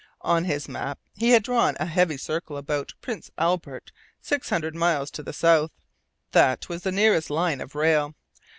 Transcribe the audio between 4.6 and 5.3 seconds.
miles to